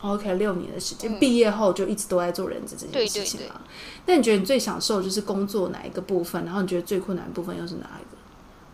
[0.00, 3.60] OK，六年的时间，毕、嗯、业后就一直都在做人资这件事情嘛。
[4.06, 6.42] 那你觉得你最享受就是工作哪一个部分？
[6.46, 8.16] 然后你觉得最困难的部分又是哪一个？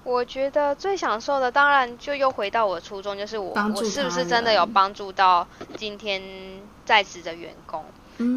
[0.04, 5.44] 我觉得最享受的，当然就又回到我的初衷，就是我我是不是真的有帮助到
[5.76, 6.22] 今天
[6.84, 7.84] 在职的员工？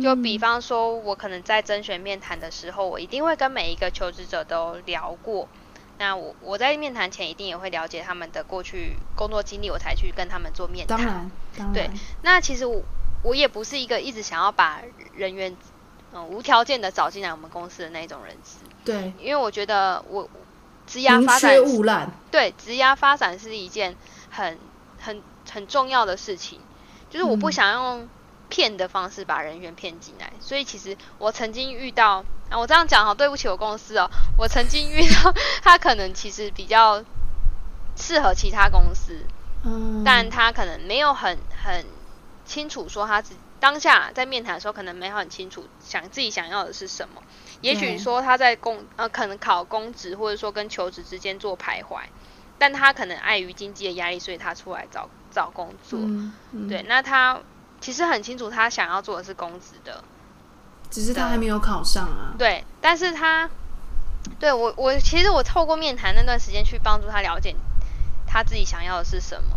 [0.01, 5.47] 就比方说，我可能在甄选面谈的时候，我一定会跟每一个求职者都聊过。
[5.97, 10.97] 那我我在面谈前一定也会了解他们的过去工作经历，我才去跟他们做面谈。
[10.97, 11.73] 当然，当然。
[11.73, 11.89] 对，
[12.23, 12.81] 那其实我
[13.21, 14.81] 我也不是一个一直想要把
[15.13, 15.55] 人员
[16.13, 18.59] 嗯无条件的找进来我们公司的那种人资。
[18.83, 20.27] 对，因为我觉得我
[20.87, 23.95] 职涯发展对职涯发展是一件
[24.31, 24.57] 很
[24.99, 26.59] 很很重要的事情，
[27.09, 28.07] 就是我不想用。
[28.45, 37.03] 嗯骗的方式把人员骗进来，所以其实我曾经遇到，啊，我这样讲好，对不起我公司哦，我曾经遇到他可能其实比较
[37.97, 39.25] 适合其他公司，
[39.63, 41.85] 嗯，但他可能没有很很
[42.45, 47.23] 清楚说他自当下在面谈的时候可能没有很清楚想自己想要的是什么，
[47.61, 52.01] 也许说他在公呃可能考公职或者说跟求职之间做徘徊，
[52.59, 55.99] 但他可能碍于经济的压力，所以他出来找找工作。
[55.99, 57.41] 嗯嗯、对，那他
[57.85, 60.03] 其实很清楚，他想要做的是公职的，
[60.89, 62.33] 只是他还没有考上啊。
[62.35, 63.47] 对，但是他
[64.39, 67.55] 对我我其实我透过面谈那段时间去帮助他了解
[68.25, 69.55] 他自己想要的是什么，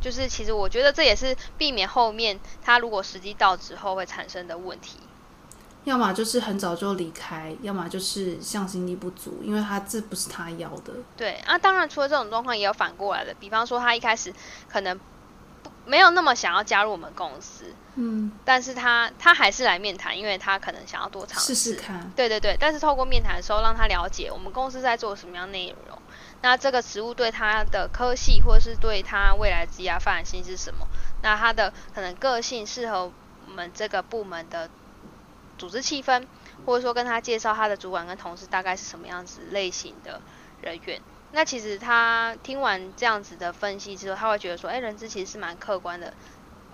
[0.00, 4.98] 就是其实我觉得这也是避免后面他如果时机到之后会产生的问题。
[5.84, 10.94] 要么就是很早就离开，要么就是向心力不足，因为他这不是他要的。
[11.16, 14.34] 对啊，当然除了这种状况，也有反过来的，比方说他一开始
[14.68, 15.04] 可能不
[15.88, 22.12] 没有那么想要加入我们公司，嗯，但是他他还是来面谈，因为他可能想要多尝试试试看。
[22.14, 25.98] 对对对，但是透过面谈的时候，让他了解我们公司在做什么样内容，
[26.42, 30.86] 那这个职务对他的科系或者是对他未来职业发展性是什么，
[31.22, 33.10] 那他的可能个性适合
[33.46, 34.68] 我们这个部门的。
[35.56, 36.24] 组织气氛，
[36.64, 40.20] 或者说跟他介绍他的主管跟同事大概是什么样子类型的
[40.60, 41.02] 人员。
[41.32, 46.14] 那其实他听完这样子的分析之后，他会觉得说，哎，人资其实是蛮客观的。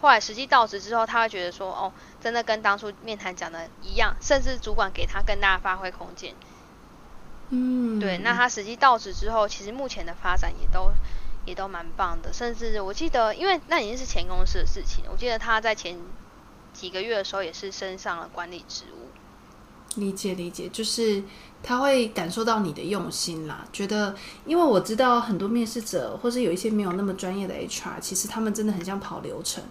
[0.00, 6.34] 后来实际到职之后，他会觉得说，哦，真的跟当初面谈讲的一样，甚至主管给他更大的发挥空间。
[7.50, 8.18] 嗯，对。
[8.18, 10.92] 那他实际到职之后，其实目前的发展也都
[11.44, 12.32] 也都蛮棒的。
[12.32, 15.98] 甚至我记得，因为那已经是前公司的事情，我记得他在前。
[16.74, 19.03] 几个月的时候也是升上了管理职务，
[19.96, 21.22] 理解理解，就是
[21.62, 23.66] 他会感受到你的用心啦。
[23.72, 24.14] 觉得，
[24.46, 29.62] 因为我知道很多面试者，或是有一些没有那么专业的 HR，其实他们真的很像跑流程，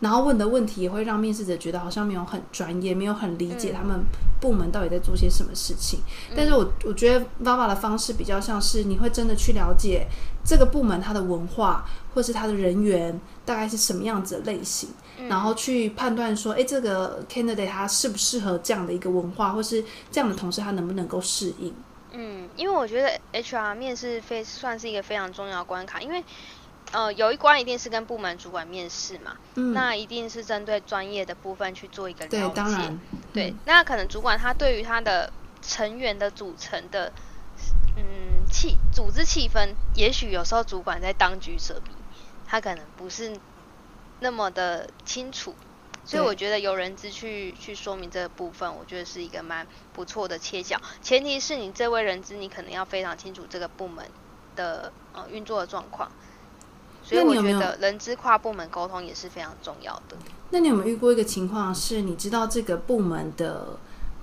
[0.00, 4.00] 然后问的问题也会让面试者觉得好像没有很专业，没有很理解他们
[4.40, 6.00] 部门到底在做些什么事情。
[6.30, 10.06] 嗯、但是我我觉得 VAVA 的方式比较像是你会真的去了解
[10.44, 14.90] 这个部门它的文化，或是它的人员大概是什么样子的类型。
[15.26, 21.74] 然后去判断说，哎，这个 candidate 他适不适合这样的一个文化，或是这样的同事他能不能够适应？
[22.12, 26.22] 嗯，因为我觉得 HR 面试非算是一个非常重要的关卡，因为
[26.92, 32.38] 呃有一关一定是跟部门主管面试嘛，嗯，那一定是针对专业的部分去做一个了解。
[32.38, 33.00] 对，当然，嗯，
[33.32, 37.12] 对，那可能主管他对于他的成员的组成的
[37.96, 41.94] 嗯气组织气氛，也许有时候主管在当局者迷，
[42.46, 43.36] 他可能不是。
[44.20, 45.54] 那么的清楚，
[46.04, 50.80] 所以我觉得有人资去去说明这个部分，我觉得是一个蛮不错的切角。
[51.02, 54.04] 前提是你这位人资，你可能要非常清楚这个部门
[54.56, 56.10] 的呃运作的状况。
[57.02, 60.16] 所以我觉得人资跨部门沟通也是非常重要的。
[60.50, 63.78] 那你有没有遇过一个情况，是你知道这个部门的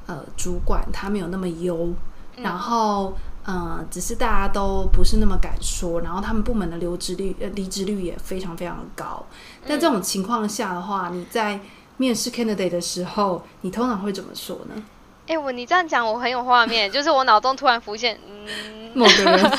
[0.08, 1.94] 呃主管他没有那么优，
[2.36, 3.14] 嗯、然后？
[3.48, 9.24] 嗯，只是大家都不是那么敢说，然后他们部门的留职率、呃离职率也非常非常的高。
[9.66, 11.60] 在这种情况下的话，你在
[11.98, 14.84] 面试 candidate 的时候，你通常会怎么说呢？
[15.28, 19.52] 哎、欸，我你这样讲，我很有画面，就是我脑中突然浮现，嗯，某个人。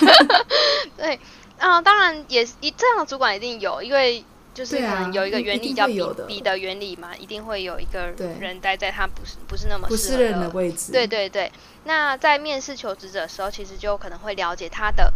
[0.96, 1.20] 对，
[1.58, 4.24] 啊，当然也是一这样的主管一定有，因为。
[4.56, 8.06] 就是可能有一个原理叫彼彼得原理嘛，一定会有一个
[8.40, 10.92] 人待在他不是不是那么适合的，的位置。
[10.92, 11.52] 对对对。
[11.84, 15.12] 那在面试求职者的时候，其实就可能会了解他的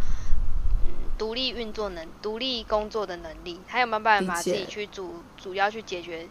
[0.83, 6.29] 嗯独立运作能、独立工作的能力，他有没有办法自己去主主要去解决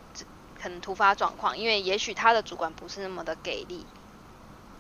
[0.63, 1.59] 可能突发状况？
[1.59, 3.85] 因为也许他的主管不是那么的给力。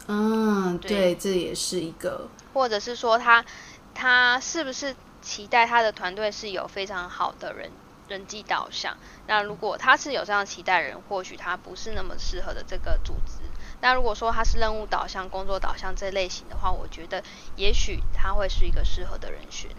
[0.06, 2.28] 嗯，对，对，这也是一个。
[2.54, 3.44] 或者是说他
[3.92, 7.68] 他是不是期待他的团队是有非常好的人？
[8.10, 8.96] 人际导向，
[9.28, 13.38] 那如果他是有这样期待的人，或许他不是那么适合的这个组织。
[13.80, 17.22] 那如果说他是任务导向、工作导向这类型的话，我觉得
[17.54, 19.70] 也许他会是一个适合的人选。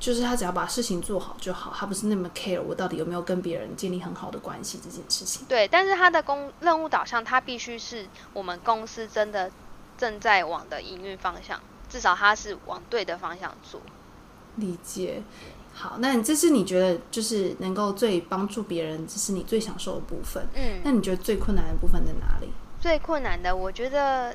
[0.00, 5.44] 就是他只要把事情做好就好，他不是那么 care 我到底有没有跟别人建立很好的关系这件事情。
[5.46, 9.50] 对，但是他的工任务导向，他必须是我们公司真的
[9.98, 13.80] 正在往的营运方向，至少他是往对的方向做。
[14.56, 15.22] 理解。
[15.78, 20.44] 好，那这是你觉得就是能够最帮助别人，这是你最享受的部分。
[20.54, 22.52] 嗯，那你觉得最困难的部分在哪里？
[22.80, 24.34] 最困难的，我觉得，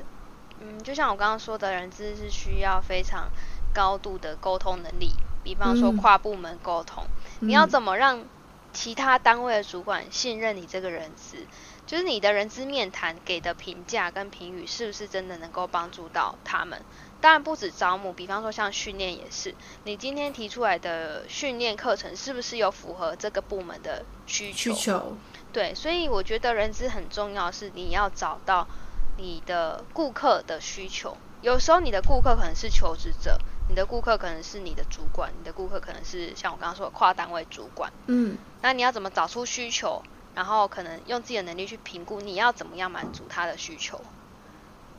[0.60, 3.28] 嗯，就像我刚刚说的，人资是需要非常
[3.74, 5.10] 高度的沟通能力，
[5.42, 7.04] 比方说跨部门沟通，
[7.40, 8.24] 嗯，你要怎么让
[8.72, 11.36] 其他单位的主管信任你这个人资？
[11.86, 16.80] 就是你的人资面谈给的评价跟评语，是不是真的能够帮助到他们？
[17.24, 24.74] 当然不止招募，比方说像训练也是，你今天提出来的训练课程是不是有符合这个部门的需求？
[24.74, 25.16] 需求。
[25.50, 28.68] 对，所以我觉得人资很重要，是你要找到
[29.16, 31.16] 你的顾客的需求。
[31.40, 33.38] 有时候你的顾客可能是求职者，
[33.70, 37.90] 你的顾客可能是你的主管，你的顾客可能是像我刚刚说的跨单位主管。
[38.08, 38.36] 嗯。
[38.60, 40.02] 那你要怎么找出需求，
[40.34, 43.98] 然后可能用自己的能力去评估你要怎么样满足他的需求？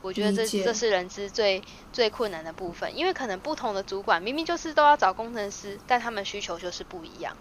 [0.06, 1.60] 我觉得这这是人资最
[1.92, 7.36] 最困难的部分，因为可能不同的主管明明就是都要找工程师，但他们需求就是不一样。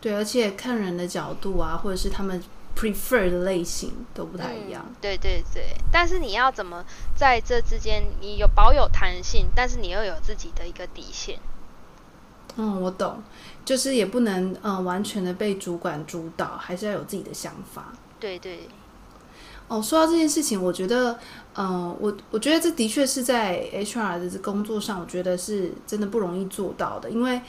[0.00, 2.42] 对，而且看人的角度啊，或者是他们
[2.76, 4.84] prefer 的类型都不太一样。
[4.88, 6.84] 嗯，对对对，但是你要怎么
[7.14, 11.38] 在这之间，你有保有弹性，但是你又有自己的一个底线。
[12.56, 13.22] 嗯，我懂，
[13.64, 17.92] 就是也不能呃完全的被主管主导，还是要有自己的想法。
[18.18, 18.68] 对对。
[19.68, 21.18] 哦，说到这件事情，我觉得，
[21.54, 27.40] 呃，我我觉得这的确是在 HR 的工作上，我觉得是真的不容易做到的，因为。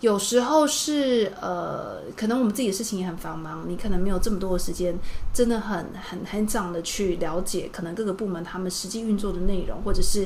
[0.00, 4.96] 有时候是呃，可能我们自己的事情也很繁忙，你可能没有这么多的时间，
[5.34, 10.22] 真的很很很长的去了解可能各个部门他们实际运作的内容，或者是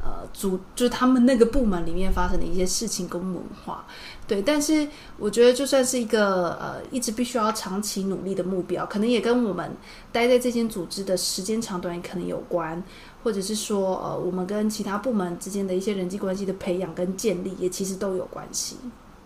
[0.00, 3.84] 呃组就是他们那个部门里面发生的一些事情跟文化，
[4.28, 4.40] 对。
[4.40, 4.86] 但是
[5.18, 9.72] 我觉得就算是一个呃一直必须要长期努力的目标，可能也跟我们
[10.12, 12.80] 待在这间组织的时间长短也可能有关，
[13.24, 18.76] 或者是说呃我们跟其他部门之间的一些人际关系的培养跟建立，也其实都有关系。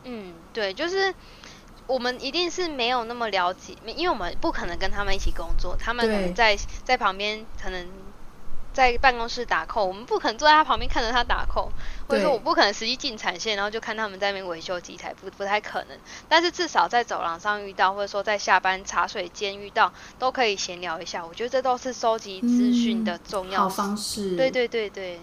[0.05, 1.15] 嗯，对，就是
[1.87, 7.87] 我们一定是没有那么了解，因为我们不可能跟他们一起工作，他们可能在在旁边，可能
[8.73, 11.71] 在办公室打扣，我们不可能坐在他旁边看着他打扣，
[12.07, 15.99] 或者说我不可能实际进产线，然后就看他们在那边维修机台，不不太可能。
[16.29, 21.27] 但是至少在走廊上遇到，或者说在下班茶水间遇到，都可以闲聊一下。
[21.27, 24.37] 我觉得这都是收集资讯的重要、嗯、方式。
[24.37, 25.21] 对对对对，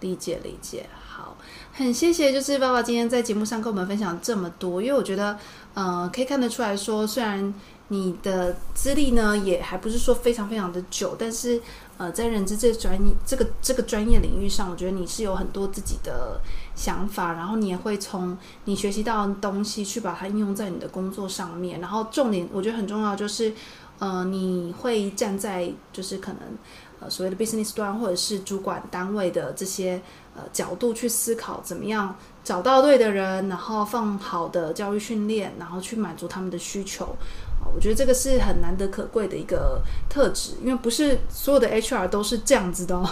[0.00, 0.86] 理解理解。
[1.16, 1.34] 好
[1.72, 5.38] 很谢谢，就是爸爸今天在节目上跟我们分享这么多，因为我觉得，
[5.72, 7.54] 呃，可以看得出来说，虽然
[7.88, 11.58] 你的资历呢也还不是说非常非常的久，但是，
[11.96, 16.38] 呃，在人资这个专业这个这个专业领域上，我觉得你是有很多自己的
[16.74, 18.36] 想法，然后你也会从
[18.66, 23.54] 你学习到的东西去把它应用在你的工作上面，然后重点我觉得很重要就是，
[24.00, 26.40] 呃，你会站在就是可能。
[27.00, 30.00] 呃，所谓的 business 端或者是主管单位的这些
[30.34, 37.16] 呃角度去思考，怎么样找到对的人，然后放好的教育训练，然后去满足他们的需求。
[37.74, 43.04] 我觉得这个是很难得可贵的一个特质，因为不是所有的 HR 都是这样子的哦。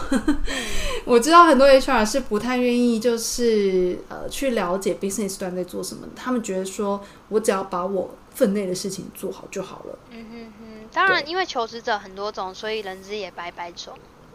[1.04, 9.98] 我知道很多 HR 是不太愿意，就是呃去了解 business 端在做什么，他们觉得说我只要把我分内的事情做好就好了。
[10.12, 10.63] 嗯哼。
[10.94, 13.92] 当然，因为求职者很多种，所以人资也百百种。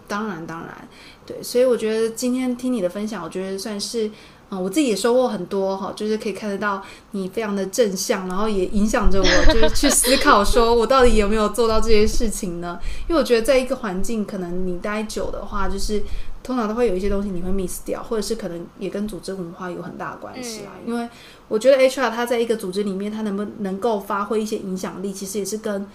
[0.08, 0.88] 当然，当然，
[1.26, 4.14] 对，所以我觉得今天听你的分享，我觉得算是，嗯、
[4.50, 12.80] 呃，我自己也收获很多哈，就是可以看得到你非常的正向，然后也影响着我，就是去思考，说我到底有没有做到这些事情呢？
[13.08, 16.02] 因为我觉得在一个环境，可能你待久的话，就是
[16.42, 20.72] 通常都会有一些东西你会 miss 掉，或者是可能也跟组织文化有很大的关系啦。
[20.84, 21.08] 嗯、因为
[21.48, 25.86] 我觉得 HR 他在一个组织里面，他能不能够发挥一些影响力，其实也是跟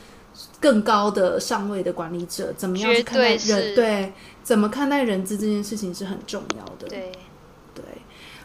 [0.61, 3.75] 更高的上位的管理者怎么样去看待人？
[3.75, 4.13] 对，
[4.43, 6.89] 怎么看待人资这件事情是很重要的。
[6.89, 7.13] 对，
[7.75, 7.85] 对，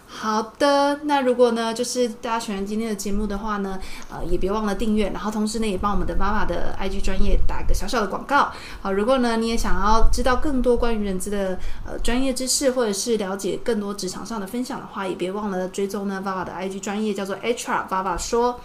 [0.05, 0.99] 好的。
[1.03, 3.79] 那如果呢，就是大家喜欢今天的节目的话呢，
[4.11, 8.51] 呃，也别忘了订阅，然后同时呢，也帮我们的妈妈的 IG 专业打一个小小的广告。
[8.81, 18.59] 好，如果呢，你也想要知道更多关于人资的呃专业知识，或者是了解更多职场上的分享的话，也别忘了追踪呢，爸爸的 IG 专业叫做 HR 爸爸说。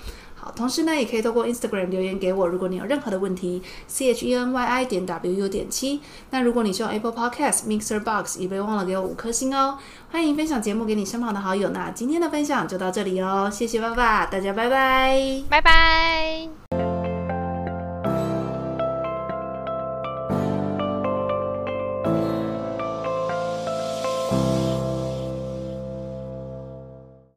[0.54, 6.00] 同时呢，也可以透过 Instagram 留言给我，如果你有任何的问题，C H E N Y I 点 W U 点七。
[6.30, 9.78] 那如果你是用 Apple Podcast Mixer Box，也别忘了给我五颗星哦。
[10.10, 11.70] 欢迎分享节目给你身旁的好友。
[11.70, 16.63] 那今天的分享就到这里哦，谢谢爸爸，大家拜拜，拜拜。